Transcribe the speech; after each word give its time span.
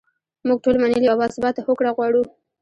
موږ 0.47 0.57
ټول 0.63 0.75
منلې 0.83 1.07
او 1.11 1.17
باثباته 1.21 1.61
هوکړه 1.63 1.91
غواړو. 1.95 2.23